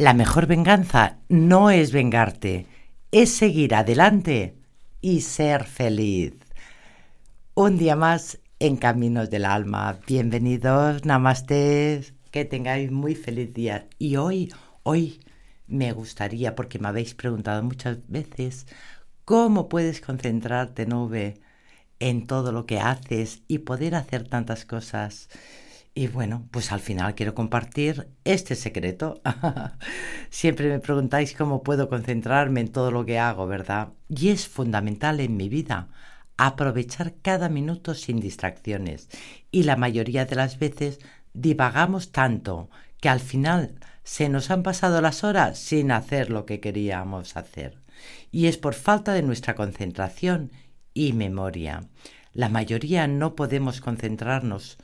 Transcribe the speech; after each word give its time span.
La 0.00 0.14
mejor 0.14 0.46
venganza 0.46 1.18
no 1.28 1.68
es 1.68 1.92
vengarte, 1.92 2.64
es 3.12 3.34
seguir 3.34 3.74
adelante 3.74 4.56
y 5.02 5.20
ser 5.20 5.64
feliz. 5.64 6.32
Un 7.52 7.76
día 7.76 7.96
más 7.96 8.38
en 8.60 8.78
Caminos 8.78 9.28
del 9.28 9.44
Alma. 9.44 10.00
Bienvenidos, 10.06 11.04
namaste, 11.04 12.00
que 12.30 12.46
tengáis 12.46 12.90
muy 12.90 13.14
feliz 13.14 13.52
día. 13.52 13.88
Y 13.98 14.16
hoy, 14.16 14.50
hoy 14.84 15.20
me 15.66 15.92
gustaría, 15.92 16.54
porque 16.54 16.78
me 16.78 16.88
habéis 16.88 17.14
preguntado 17.14 17.62
muchas 17.62 17.98
veces, 18.08 18.66
¿cómo 19.26 19.68
puedes 19.68 20.00
concentrarte, 20.00 20.86
nube, 20.86 21.42
en 21.98 22.26
todo 22.26 22.52
lo 22.52 22.64
que 22.64 22.80
haces 22.80 23.42
y 23.48 23.58
poder 23.58 23.94
hacer 23.96 24.26
tantas 24.26 24.64
cosas? 24.64 25.28
Y 25.92 26.06
bueno, 26.06 26.46
pues 26.50 26.70
al 26.70 26.80
final 26.80 27.14
quiero 27.14 27.34
compartir 27.34 28.08
este 28.24 28.54
secreto. 28.54 29.20
Siempre 30.30 30.68
me 30.68 30.78
preguntáis 30.78 31.34
cómo 31.34 31.62
puedo 31.62 31.88
concentrarme 31.88 32.60
en 32.60 32.72
todo 32.72 32.90
lo 32.90 33.04
que 33.04 33.18
hago, 33.18 33.46
¿verdad? 33.46 33.88
Y 34.08 34.28
es 34.28 34.46
fundamental 34.48 35.20
en 35.20 35.36
mi 35.36 35.48
vida 35.48 35.88
aprovechar 36.36 37.14
cada 37.20 37.48
minuto 37.48 37.94
sin 37.94 38.20
distracciones. 38.20 39.08
Y 39.50 39.64
la 39.64 39.76
mayoría 39.76 40.24
de 40.24 40.36
las 40.36 40.58
veces 40.58 41.00
divagamos 41.34 42.12
tanto 42.12 42.70
que 43.00 43.08
al 43.08 43.20
final 43.20 43.74
se 44.04 44.28
nos 44.28 44.50
han 44.50 44.62
pasado 44.62 45.00
las 45.00 45.24
horas 45.24 45.58
sin 45.58 45.90
hacer 45.90 46.30
lo 46.30 46.46
que 46.46 46.60
queríamos 46.60 47.36
hacer. 47.36 47.78
Y 48.30 48.46
es 48.46 48.58
por 48.58 48.74
falta 48.74 49.12
de 49.12 49.22
nuestra 49.22 49.54
concentración 49.54 50.52
y 50.94 51.12
memoria. 51.12 51.82
La 52.32 52.48
mayoría 52.48 53.06
no 53.06 53.34
podemos 53.34 53.80
concentrarnos 53.80 54.78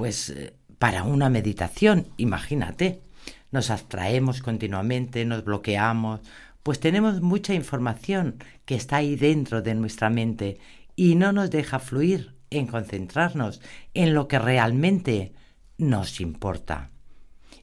pues 0.00 0.30
eh, 0.30 0.54
para 0.78 1.02
una 1.02 1.28
meditación, 1.28 2.08
imagínate, 2.16 3.02
nos 3.50 3.68
abstraemos 3.68 4.40
continuamente, 4.40 5.26
nos 5.26 5.44
bloqueamos, 5.44 6.22
pues 6.62 6.80
tenemos 6.80 7.20
mucha 7.20 7.52
información 7.52 8.42
que 8.64 8.76
está 8.76 8.96
ahí 8.96 9.14
dentro 9.14 9.60
de 9.60 9.74
nuestra 9.74 10.08
mente 10.08 10.58
y 10.96 11.16
no 11.16 11.32
nos 11.32 11.50
deja 11.50 11.80
fluir 11.80 12.34
en 12.48 12.66
concentrarnos 12.66 13.60
en 13.92 14.14
lo 14.14 14.26
que 14.26 14.38
realmente 14.38 15.34
nos 15.76 16.18
importa. 16.22 16.88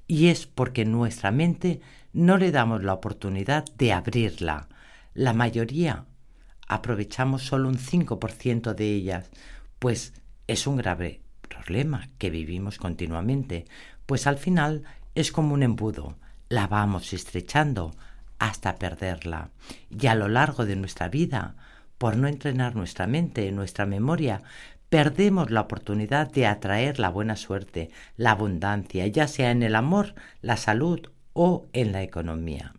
Y 0.06 0.28
es 0.28 0.46
porque 0.46 0.86
nuestra 0.86 1.32
mente 1.32 1.82
no 2.14 2.38
le 2.38 2.52
damos 2.52 2.84
la 2.84 2.94
oportunidad 2.94 3.66
de 3.80 3.94
abrirla. 3.94 4.70
La 5.16 5.34
mayoría 5.34 6.06
aprovechamos 6.68 7.42
solo 7.42 7.68
un 7.68 7.80
5% 7.80 8.76
de 8.76 8.94
ellas, 8.94 9.32
pues 9.80 10.14
es 10.46 10.68
un 10.68 10.78
grave 10.78 11.22
problema 11.58 12.10
que 12.18 12.30
vivimos 12.30 12.78
continuamente, 12.78 13.66
pues 14.06 14.28
al 14.28 14.38
final 14.38 14.84
es 15.16 15.32
como 15.32 15.54
un 15.54 15.64
embudo, 15.64 16.18
la 16.50 16.68
vamos 16.68 17.14
estrechando 17.14 17.96
hasta 18.40 18.76
perderla. 18.76 19.50
Y 19.90 20.08
a 20.08 20.16
lo 20.16 20.28
largo 20.28 20.66
de 20.66 20.76
nuestra 20.76 21.10
vida, 21.10 21.56
por 21.98 22.16
no 22.18 22.28
entrenar 22.28 22.76
nuestra 22.76 23.08
mente, 23.08 23.52
nuestra 23.52 23.86
memoria, 23.86 24.44
perdemos 24.90 25.50
la 25.50 25.62
oportunidad 25.62 26.32
de 26.32 26.46
atraer 26.46 27.00
la 27.00 27.10
buena 27.10 27.36
suerte, 27.36 27.90
la 28.16 28.32
abundancia, 28.32 29.08
ya 29.08 29.28
sea 29.28 29.52
en 29.52 29.64
el 29.64 29.76
amor, 29.76 30.16
la 30.42 30.58
salud 30.58 31.02
o 31.34 31.68
en 31.74 31.92
la 31.92 32.04
economía. 32.04 32.74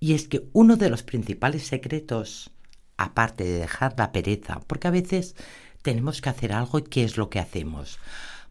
Y 0.00 0.14
es 0.14 0.28
que 0.28 0.48
uno 0.52 0.76
de 0.76 0.90
los 0.90 1.02
principales 1.02 1.66
secretos, 1.66 2.50
aparte 2.96 3.44
de 3.44 3.58
dejar 3.58 3.94
la 3.98 4.12
pereza, 4.12 4.60
porque 4.66 4.88
a 4.88 4.92
veces 4.92 5.36
tenemos 5.82 6.20
que 6.20 6.30
hacer 6.30 6.52
algo 6.52 6.78
y 6.78 6.82
qué 6.82 7.04
es 7.04 7.16
lo 7.16 7.30
que 7.30 7.38
hacemos. 7.38 7.98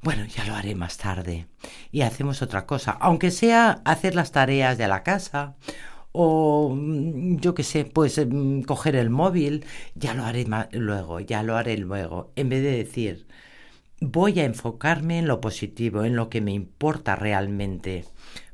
Bueno, 0.01 0.25
ya 0.25 0.45
lo 0.45 0.55
haré 0.55 0.75
más 0.75 0.97
tarde. 0.97 1.47
Y 1.91 2.01
hacemos 2.01 2.41
otra 2.41 2.65
cosa, 2.65 2.91
aunque 2.99 3.31
sea 3.31 3.81
hacer 3.85 4.15
las 4.15 4.31
tareas 4.31 4.77
de 4.77 4.87
la 4.87 5.03
casa 5.03 5.55
o 6.11 6.73
mm, 6.75 7.37
yo 7.37 7.53
qué 7.53 7.63
sé, 7.63 7.85
pues 7.85 8.19
mm, 8.25 8.61
coger 8.63 8.95
el 8.95 9.09
móvil, 9.09 9.65
ya 9.95 10.13
lo 10.13 10.25
haré 10.25 10.45
luego, 10.71 11.19
ya 11.19 11.43
lo 11.43 11.55
haré 11.57 11.77
luego, 11.77 12.31
en 12.36 12.49
vez 12.49 12.64
de 12.64 12.77
decir, 12.77 13.27
voy 14.02 14.39
a 14.39 14.45
enfocarme 14.45 15.20
en 15.20 15.27
lo 15.27 15.41
positivo, 15.41 16.03
en 16.03 16.15
lo 16.15 16.30
que 16.30 16.41
me 16.41 16.52
importa 16.52 17.15
realmente. 17.15 18.05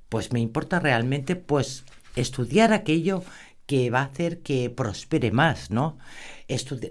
Pues 0.09 0.31
me 0.33 0.39
importa 0.39 0.79
realmente 0.79 1.35
pues 1.35 1.85
estudiar 2.15 2.73
aquello 2.73 3.23
que 3.67 3.91
va 3.91 3.99
a 3.99 4.05
hacer 4.05 4.41
que 4.41 4.69
prospere 4.69 5.31
más, 5.31 5.69
¿no? 5.69 5.99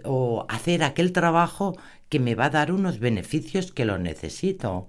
o 0.05 0.45
hacer 0.49 0.85
aquel 0.85 1.13
trabajo 1.13 1.77
que 2.11 2.21
me 2.21 2.35
va 2.35 2.47
a 2.47 2.51
dar 2.51 2.71
unos 2.71 2.99
beneficios 3.01 3.73
que 3.73 3.87
lo 3.87 3.99
necesito, 3.99 4.87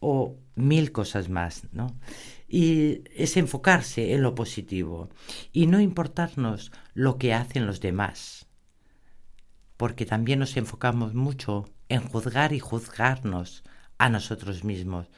o 0.00 0.36
mil 0.54 0.90
cosas 0.90 1.28
más, 1.28 1.62
¿no? 1.72 1.94
Y 2.48 3.02
es 3.14 3.36
enfocarse 3.36 4.14
en 4.14 4.22
lo 4.22 4.34
positivo 4.34 5.10
y 5.52 5.66
no 5.66 5.80
importarnos 5.80 6.72
lo 6.94 7.18
que 7.18 7.34
hacen 7.34 7.66
los 7.66 7.80
demás, 7.80 8.46
porque 9.76 10.06
también 10.06 10.38
nos 10.38 10.56
enfocamos 10.56 11.14
mucho 11.14 11.68
en 11.90 12.00
juzgar 12.00 12.54
y 12.54 12.58
juzgarnos 12.58 13.64
a 13.98 14.08
nosotros 14.08 14.64
mismos 14.64 15.08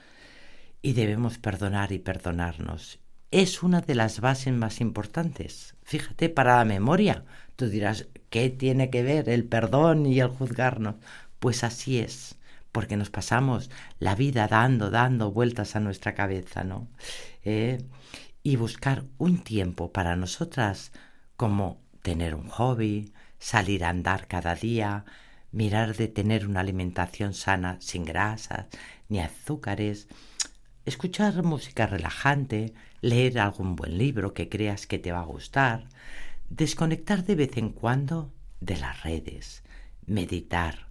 y 0.82 0.94
debemos 0.94 1.38
perdonar 1.38 1.92
y 1.92 2.00
perdonarnos 2.00 2.98
es 3.30 3.62
una 3.62 3.80
de 3.80 3.94
las 3.94 4.20
bases 4.20 4.52
más 4.52 4.80
importantes. 4.80 5.76
Fíjate, 5.84 6.28
para 6.28 6.56
la 6.56 6.64
memoria. 6.64 7.24
Tú 7.56 7.68
dirás, 7.68 8.08
¿qué 8.28 8.50
tiene 8.50 8.91
que 8.91 9.02
ver 9.02 9.28
el 9.28 9.44
perdón 9.44 10.06
y 10.06 10.18
el 10.20 10.28
juzgarnos? 10.28 10.96
Pues 11.38 11.62
así 11.62 11.98
es, 11.98 12.36
porque 12.72 12.96
nos 12.96 13.10
pasamos 13.10 13.70
la 13.98 14.14
vida 14.14 14.48
dando, 14.48 14.91
dando 14.91 15.30
vueltas 15.30 15.76
a 15.76 15.80
nuestra 15.80 16.14
cabeza, 16.14 16.64
¿no? 16.64 16.88
Eh, 17.44 17.78
y 18.42 18.56
buscar 18.56 19.04
un 19.18 19.38
tiempo 19.42 19.92
para 19.92 20.16
nosotras 20.16 20.92
como 21.36 21.80
tener 22.02 22.34
un 22.34 22.48
hobby, 22.48 23.12
salir 23.38 23.84
a 23.84 23.91
andar 23.91 24.26
cada 24.26 24.54
día, 24.54 25.04
mirar 25.52 25.97
de 25.97 26.08
tener 26.08 26.47
una 26.47 26.60
alimentación 26.60 27.34
sana 27.34 27.76
sin 27.80 28.04
grasas 28.04 28.66
ni 29.08 29.20
azúcares, 29.20 30.08
escuchar 30.84 31.42
música 31.42 31.86
relajante, 31.86 32.74
leer 33.00 33.38
algún 33.38 33.77
buen 33.77 33.99
libro 33.99 34.34
que 34.34 34.49
creas 34.49 34.87
que 34.87 34.99
te 34.99 35.12
va 35.12 35.21
a 35.21 35.25
gustar, 35.25 35.88
desconectar 36.49 37.25
de 37.25 37.34
vez 37.34 37.56
en 37.56 37.71
cuando 37.71 38.33
de 38.61 38.78
las 38.78 39.03
redes, 39.03 39.62
meditar, 40.06 40.88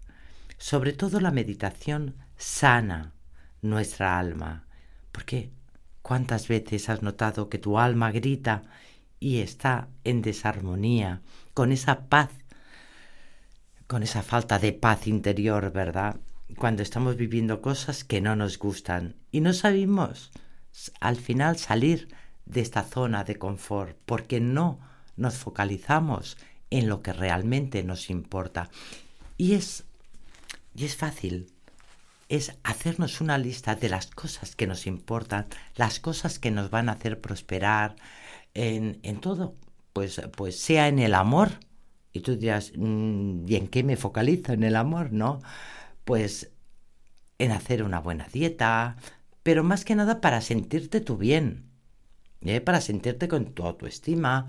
sobre 0.57 0.93
todo 0.93 1.19
la 1.19 1.31
meditación 1.31 2.15
sana 2.37 3.13
nuestra 3.61 4.17
alma, 4.17 4.65
porque 5.11 5.51
¿cuántas 6.01 6.47
veces 6.47 6.89
has 6.89 7.03
notado 7.03 7.49
que 7.49 7.57
tu 7.57 7.77
alma 7.77 8.11
grita 8.11 8.63
y 9.19 9.39
está 9.39 9.89
en 10.03 10.21
desarmonía, 10.21 11.21
con 11.53 11.71
esa 11.71 12.07
paz, 12.07 12.29
con 13.87 14.03
esa 14.03 14.23
falta 14.23 14.59
de 14.59 14.71
paz 14.71 15.07
interior, 15.07 15.71
¿verdad? 15.71 16.17
Cuando 16.57 16.81
estamos 16.83 17.17
viviendo 17.17 17.61
cosas 17.61 18.03
que 18.03 18.21
no 18.21 18.35
nos 18.35 18.57
gustan 18.57 19.15
y 19.31 19.41
no 19.41 19.53
sabemos 19.53 20.31
al 20.99 21.17
final 21.17 21.57
salir 21.57 22.09
de 22.45 22.61
esta 22.61 22.83
zona 22.83 23.23
de 23.23 23.37
confort, 23.37 23.97
porque 24.05 24.39
no 24.39 24.79
nos 25.17 25.37
focalizamos 25.37 26.37
en 26.69 26.87
lo 26.87 27.01
que 27.01 27.13
realmente 27.13 27.83
nos 27.83 28.09
importa. 28.09 28.69
Y 29.37 29.53
es, 29.53 29.85
y 30.75 30.85
es 30.85 30.95
fácil, 30.95 31.51
es 32.29 32.55
hacernos 32.63 33.21
una 33.21 33.37
lista 33.37 33.75
de 33.75 33.89
las 33.89 34.07
cosas 34.07 34.55
que 34.55 34.67
nos 34.67 34.87
importan, 34.87 35.47
las 35.75 35.99
cosas 35.99 36.39
que 36.39 36.51
nos 36.51 36.69
van 36.69 36.89
a 36.89 36.93
hacer 36.93 37.19
prosperar 37.19 37.95
en, 38.53 38.99
en 39.03 39.19
todo, 39.19 39.55
pues, 39.93 40.21
pues 40.35 40.59
sea 40.59 40.87
en 40.87 40.99
el 40.99 41.13
amor. 41.13 41.59
Y 42.13 42.21
tú 42.21 42.35
dirás, 42.35 42.71
mm, 42.75 43.47
¿y 43.47 43.55
en 43.55 43.67
qué 43.67 43.83
me 43.83 43.97
focalizo 43.97 44.53
en 44.53 44.63
el 44.63 44.75
amor? 44.75 45.11
¿No? 45.11 45.41
Pues 46.05 46.51
en 47.39 47.51
hacer 47.51 47.83
una 47.83 47.99
buena 47.99 48.27
dieta, 48.31 48.97
pero 49.49 49.63
más 49.63 49.83
que 49.83 49.95
nada 49.95 50.21
para 50.21 50.41
sentirte 50.41 51.01
tú 51.01 51.17
bien, 51.17 51.71
¿eh? 52.41 52.61
para 52.61 52.81
sentirte 52.81 53.27
con 53.27 53.55
tu 53.55 53.65
autoestima, 53.65 54.45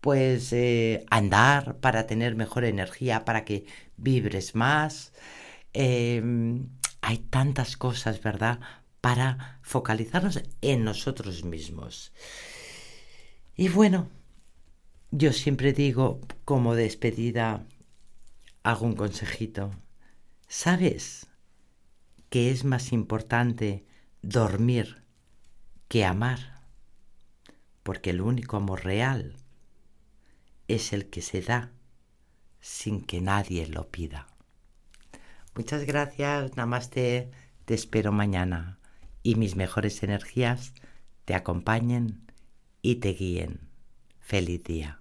pues 0.00 0.52
eh, 0.52 1.06
andar 1.08 1.78
para 1.78 2.08
tener 2.08 2.34
mejor 2.34 2.64
energía, 2.64 3.24
para 3.24 3.44
que 3.44 3.66
vibres 3.96 4.56
más. 4.56 5.12
Em, 5.72 6.66
hay 7.00 7.18
tantas 7.18 7.76
cosas, 7.76 8.20
¿verdad? 8.20 8.58
Para 9.00 9.60
focalizarnos 9.62 10.42
en 10.62 10.82
nosotros 10.82 11.44
mismos. 11.44 12.12
Y 13.54 13.68
bueno, 13.68 14.08
yo 15.12 15.32
siempre 15.32 15.72
digo 15.72 16.22
como 16.44 16.74
despedida 16.74 17.68
algún 18.64 18.96
consejito. 18.96 19.70
¿Sabes 20.48 21.28
qué 22.30 22.50
es 22.50 22.64
más 22.64 22.92
importante 22.92 23.84
dormir 24.22 25.02
que 25.88 26.04
amar, 26.04 26.62
porque 27.82 28.10
el 28.10 28.20
único 28.20 28.56
amor 28.56 28.84
real 28.84 29.36
es 30.68 30.92
el 30.92 31.08
que 31.10 31.22
se 31.22 31.42
da 31.42 31.72
sin 32.60 33.02
que 33.02 33.20
nadie 33.20 33.66
lo 33.66 33.88
pida. 33.88 34.26
Muchas 35.54 35.84
gracias, 35.84 36.56
namaste, 36.56 37.30
te 37.64 37.74
espero 37.74 38.12
mañana 38.12 38.78
y 39.22 39.34
mis 39.34 39.56
mejores 39.56 40.02
energías 40.02 40.74
te 41.24 41.34
acompañen 41.34 42.30
y 42.82 42.96
te 42.96 43.12
guíen. 43.12 43.68
Feliz 44.20 44.62
día. 44.64 44.99